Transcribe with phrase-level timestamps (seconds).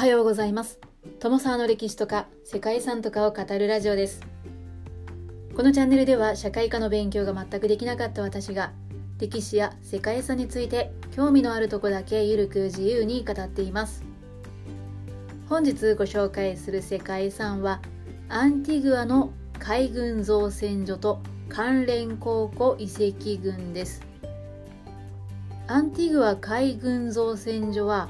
[0.00, 0.80] はようございます。
[1.18, 4.22] 友沢の歴史とか世界遺産とかを語るラジオです。
[5.54, 8.72] このチャンネルでは社会科の勉強が全くできなかった私が
[9.18, 14.02] 歴史や世界遺産について興味のあるとこだけゆるく自由に語っています。
[15.50, 17.82] 本日ご紹介する世界遺産は
[18.30, 21.20] アンティグアの海軍造船所と
[21.50, 24.00] 関連考古遺跡群です。
[25.66, 28.08] アンティグア海軍造船所は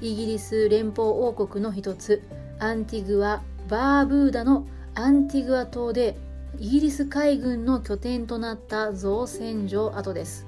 [0.00, 2.22] イギリス連邦王国の一つ。
[2.60, 6.16] アンティグア・バーブーダのアンティグア島で
[6.58, 10.46] イギリス海軍の拠点となった造船所跡です。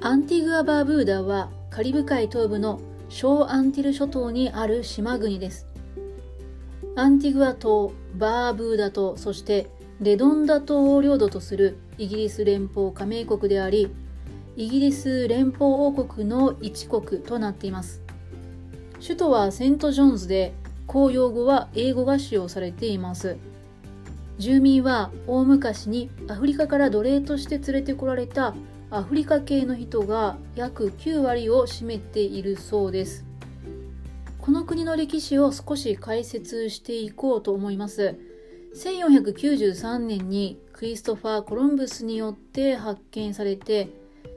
[0.00, 5.66] アンティグア・バーブーダはカリブ海東部の小アンティル諸島にある島国です。
[6.96, 9.70] アンティグア島、バーブーダ島、そして
[10.00, 13.94] レドンダ島を領土とするイギリス連邦加盟国であり
[14.56, 18.02] イギリス連邦王国の一国となっています。
[19.00, 20.52] 首都はセントジョンズで
[20.86, 23.36] 公用語は英語が使用されています。
[24.38, 28.54] 住民は大昔にアフリカから奴隷として連れてこられた
[28.90, 33.24] アフリカ系の人が約9割を占めているそうです。
[34.38, 38.16] この国の歴史を少し解説していこうと思います。
[38.74, 43.90] 1493年にクリストファー・コロンブスによって発見されて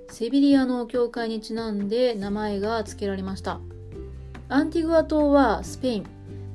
[0.10, 3.60] セビリアの教会にちなんで名前が付けられました。
[4.50, 6.06] アンティグア島はスペイン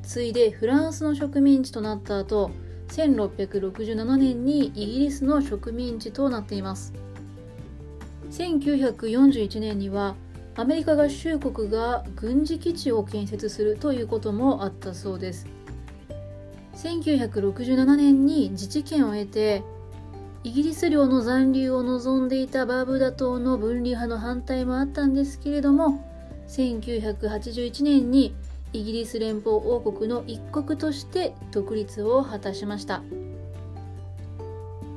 [0.03, 2.50] 次いでフランスの植民地となった後
[2.89, 6.92] 1667年にイギリスの植民地となっています。
[8.30, 10.14] 1941年には
[10.56, 15.47] アメリカ合衆国が軍事基地を建設するということもあったそうです。
[16.75, 19.62] 1967年に自治権を得て
[20.45, 26.05] イギリス領の残留を望んでいたバーブダ島の分離派の反対もあったんですけれども
[26.49, 28.35] 1981年に
[28.73, 33.03] イギリス連邦王国の一国として独立を果たしました。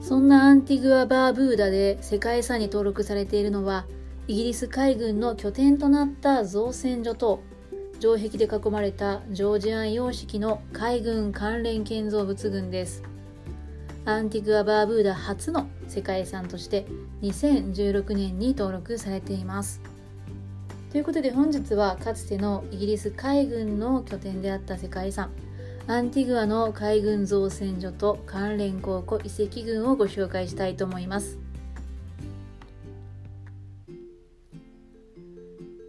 [0.01, 3.85] そんなアンティグア・バーブーダで世界遺産に登録されているのは
[4.28, 7.41] イギリス海軍の拠点となった造船所と
[8.00, 13.03] 城壁で囲まれたジョージアン様式の海軍関連建造物群です。
[14.03, 16.88] アンティグア・バーブーダ初の世界遺産として
[17.22, 19.91] 2016年に登録されています。
[20.91, 25.31] ということで本日はかつてのイギリス海軍の拠点であった世界遺産
[25.88, 31.40] アンティグアの海軍造船所と関連考古遺跡群をご紹介したいと思います。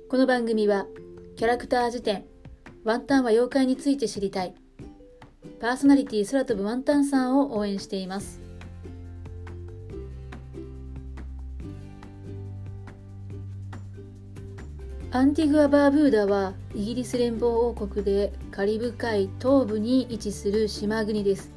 [0.08, 0.86] この番組は
[1.34, 2.24] キャラクター辞典
[2.84, 4.54] ワンタンは妖怪について知りたい
[5.60, 8.40] パーソナリティ空飛ぶワンタンさんを応援しています。
[15.14, 21.52] アンティグア・バーブーダはイギリス連邦王国でカリブ海東部に位置する島国です。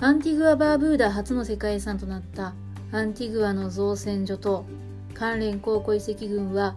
[0.00, 2.54] アンティグア・バーブーダ初の世界遺産となった
[2.92, 4.64] アンティグアの造船所と
[5.12, 6.76] 関連考古遺跡群は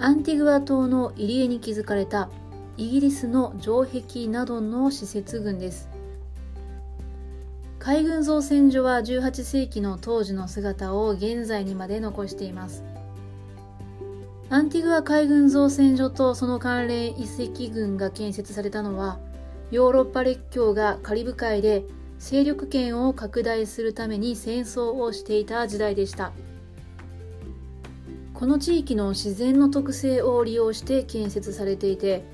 [0.00, 2.28] アンティグア島の入り江に築かれた
[2.76, 5.88] イギリスの城壁などの施設群です。
[7.78, 12.82] 海軍造船所は18世紀の当時の姿を現在にまで残しています。
[14.50, 19.18] アンティグア海軍造船所とその関連遺跡群が建設されたのは
[19.70, 21.84] ヨーロッパ列強がカリブ海で
[22.18, 26.32] 勢力圏を拡大するために戦争をしていた時代でした。
[28.32, 32.24] この地域の自然の特性を利用して建設されていて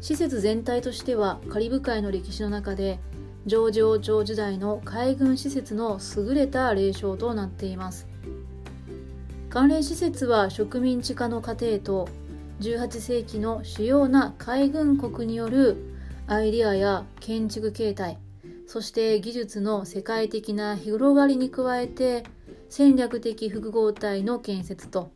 [0.00, 3.00] 施設全体としてはカリブ海の歴史の中で
[3.44, 8.06] ジョージ王朝時代の海軍施設の優れた霊障となっています。
[9.50, 12.08] 関連施設は植民地化の過程と
[12.60, 15.76] 18世紀の主要な海軍国による
[16.26, 18.18] アイデアや建築形態
[18.66, 22.24] そして技術の世界的な広がりに加えて
[22.68, 25.10] 戦略的複合体の建設と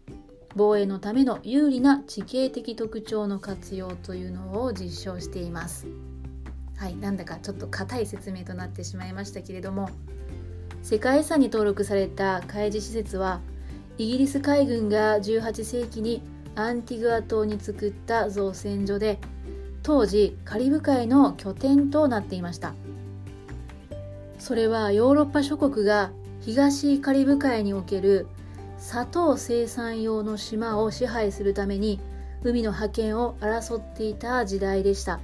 [0.56, 5.87] 防衛のための有利な地形的特徴の活用というのを実証しています。
[6.76, 9.88] はい、なんだかちょっと硬い説明となってしまいましたけれども
[10.82, 13.40] 世界遺産に登録された海事施設は
[14.02, 16.22] イギリス海軍が18世紀に
[16.56, 19.20] アンティグア島に作った造船所で
[19.84, 22.75] 当時カリブ海の拠点となっていました。
[24.40, 26.10] それはヨーロッパ諸国が
[26.40, 28.26] 東カリブ海における
[28.76, 32.00] 砂糖生産用の島を支配するために
[32.43, 35.20] 海の覇権を争っていた時代でした。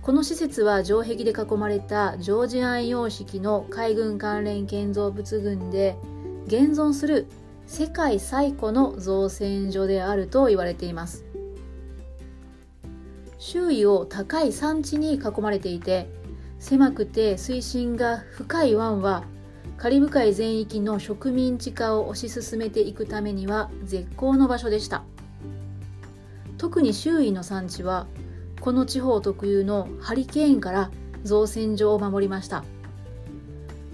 [0.00, 5.96] この施設は城壁で囲まれたジョージアン様式の海軍関連建造物群で
[6.46, 7.26] 現存する
[7.66, 11.24] 世界最古の造船所であると言われています。
[13.38, 16.08] 周囲を高い山地に囲まれていて
[16.58, 19.24] 狭くて水深が深い湾は
[19.76, 25.02] カリブ海全域の植民地化を推し進めていくためには絶好の場所でした。
[26.56, 28.06] 特に周囲の産地は
[28.60, 30.90] この地方特有のハリケーンから
[31.24, 32.64] 造船所を守りました。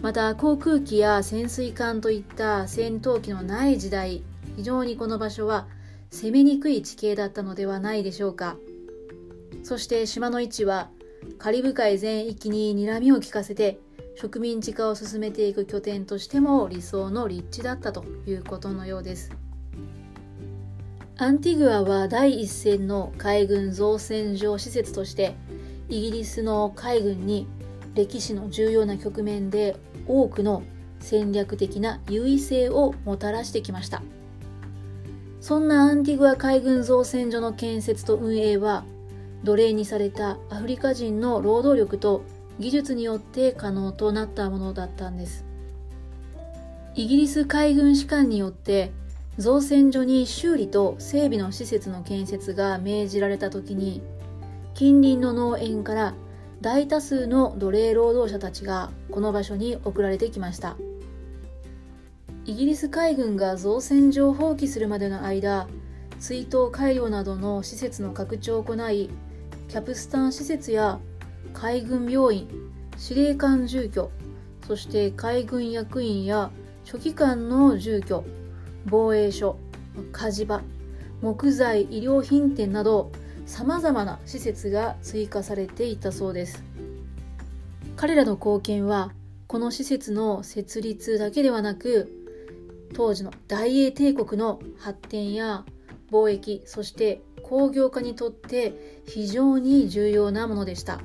[0.01, 4.23] また航空機や潜水艦といった戦闘機のない時代
[4.57, 5.67] 非常にこの場所は
[6.11, 8.57] 攻めにくい地形だったのではないでしょうか。
[9.65, 10.89] そして島の位置は
[11.39, 13.81] カリブ海全域に睨みを利かせて
[14.17, 19.31] 植民地化を進めていく拠点としても理想の立地だったということのようです。
[21.17, 25.35] アンティグアは第一線の海軍造船所施設として
[25.89, 27.49] イギリスの海軍に
[27.95, 29.77] 歴史の重要な局面で
[30.09, 30.63] 多くの
[31.01, 34.03] 戦略的な優位性をもたらしてきました。
[35.41, 38.85] そんなアンティグア海軍造船所の建設と運営は
[39.45, 42.25] 奴隷にされたアフリカ人の労働力と
[42.59, 45.45] 技術によって可能となったものだったんです。
[46.97, 48.91] イギリス海軍士官によって
[49.37, 54.03] 造船所に修理と整備の施設の建設が命じられた時に
[54.75, 56.15] 近隣の農園から
[56.61, 60.77] 大多数の奴隷労働者たちがこの場所に送られてきました。
[62.49, 65.69] イギリス海軍が造船所を放棄するまでの間
[66.19, 69.11] 追悼改良などの施設の拡張を行い
[69.69, 70.99] キャプスタン施設や
[71.53, 72.49] 海軍病院
[72.97, 74.11] 司令官住居
[74.67, 76.51] そして海軍役員や
[76.85, 78.25] 書記官の住居
[78.87, 79.59] 防衛所
[80.11, 80.63] 火事場
[81.21, 83.13] 木材医療品店など
[83.49, 86.63] さまざまな施設が追加されていたそうです。
[87.97, 89.11] 彼らの貢献は
[89.47, 92.13] この施設の設立だけではなく
[92.95, 95.65] 当時の大英帝国の発展や
[96.13, 101.01] 貿易そして工業化にとって非常に重要なものでした。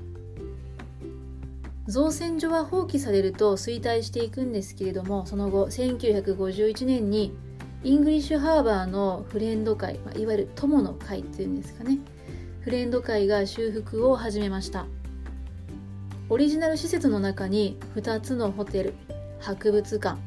[1.87, 7.35] 造船所は放棄されると衰退していくんですけれどもその後1951年に
[7.83, 11.99] イングリッシュハーバーのフレンド会、まあ、いわゆる友の会っていうんですかね
[12.63, 14.86] フレンド会が修復を始めました。
[16.30, 18.94] オリジナル施設の中に2つのホテル
[19.42, 20.18] 博物館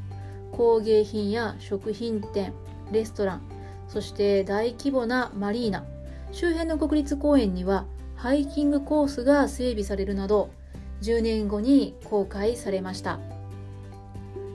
[0.51, 2.53] 工芸品や食品店
[2.91, 3.41] レストラン
[3.87, 5.83] そして大規模なマリーナ
[6.31, 7.85] 周辺の国立公園には
[8.15, 10.51] ハイキングコースが整備されるなど
[11.01, 13.19] 10年後に公開されました。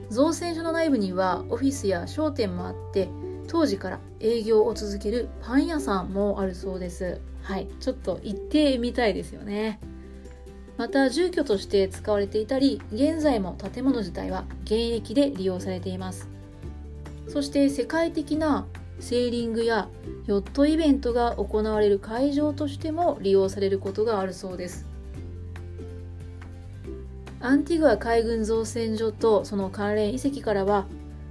[0.09, 3.09] 造船所の内部にはオフィスや商店もあって
[3.53, 7.21] 当時から営業を続けるパン屋さんもあるそうです。
[7.43, 7.67] はい。
[7.79, 9.79] ちょっと行ってみたいですよね。
[10.75, 16.27] また住居として使われていたり現在も建物自体は現役で利用されています。
[17.27, 18.65] そして世界的な
[18.99, 19.87] セーリングや
[20.25, 24.87] ヨットイベントが行われる会場としても利用されることがあるそうです。
[27.39, 30.87] アンティグア海軍造船所とその関連遺跡からは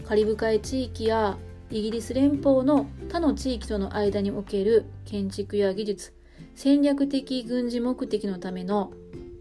[0.06, 1.36] カリブ海地域や
[1.72, 6.12] イギリス連邦の他の地域との間における建築や技術
[6.54, 8.92] 戦略的軍事目的のための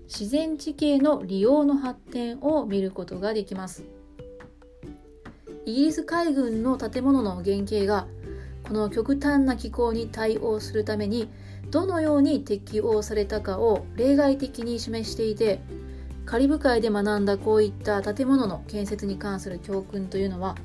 [0.07, 3.83] 自然地形の利用の発展を見ることができます。
[5.66, 8.08] イギリス海軍の建物の原型が
[8.63, 11.27] この極端な気候に対応するために
[11.70, 15.60] どのように適応されたかを例外的に示していて
[16.25, 20.55] カリブ海で学んだこういった建物の建設に関する教訓というのは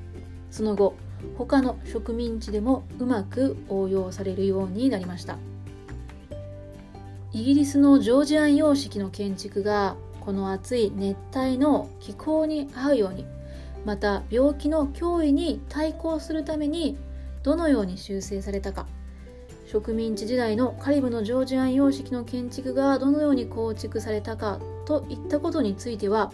[0.51, 0.95] その後
[1.37, 5.39] 他の植民地でもうまく応用されるようになりました。
[7.33, 13.27] イギリスのジョージアン様式の建築がこの暑い熱帯の気候に合うように
[13.85, 16.97] また病気の脅威に対抗するために
[17.43, 18.87] どのように修正されたか。
[19.67, 26.33] 植民地時代のカリブのジョージアン様式の建築がどのように構築されたかといったことについては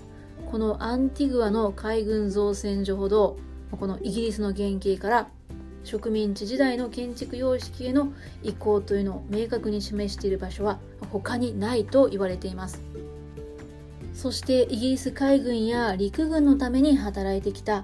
[0.51, 3.39] このアンティグアの海軍造船所ほど
[3.79, 5.29] このイギリスの原型から
[5.85, 8.13] 植民地時代の建築様式への
[8.43, 10.79] 移行というのを明確に示している場所は
[11.11, 12.81] 他にないと言われています。
[14.15, 17.83] そしてイギリス海軍や陸軍のために働いてきた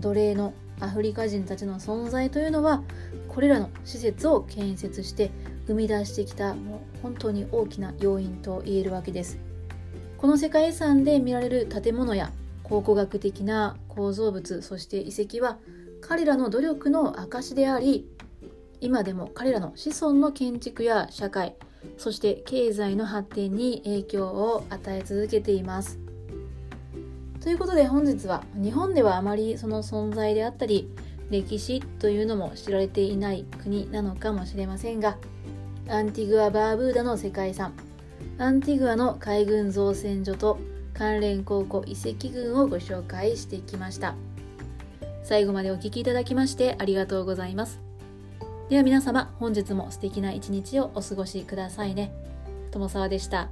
[0.00, 2.82] 奴隷のアフリカ人たちの存在というのは
[3.28, 5.30] これらの施設を建設して
[5.66, 9.38] 生み出してきたもう本当に大きな要因と言えるわけです。
[10.18, 12.32] この世界遺産で見られる建物や
[12.68, 15.58] 考古学的な構造物そして遺跡は
[16.00, 18.06] 彼らの努力の証であり
[18.80, 21.56] 今でも彼らの子孫の建築や社会
[21.96, 25.98] そして経済の発展に影響を与え続けています。
[27.40, 30.90] ということで本日は日本ではあまりその存在であったり
[31.30, 35.16] 歴史というのも知られていない国なのかもしれませんが
[35.88, 37.72] アンティグア・バーブーダの世界遺産
[38.38, 40.58] アンティグアの海軍造船所と
[40.98, 44.16] 関連高校遺跡群をご紹介してきました。
[45.22, 47.80] 最後までお聴きいただきましてありがとうございます。
[48.68, 52.12] では皆様本日も素敵な一日をお過ごしくださいね。
[52.72, 53.48] 友沢でした。